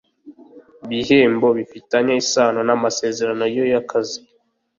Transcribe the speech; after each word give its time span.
Bihembo 0.89 1.47
bifitanye 1.57 2.13
isano 2.23 2.59
n’ 2.67 2.69
amasezerano 2.77 3.43
yo 3.57 3.63
yakazi 3.73 4.17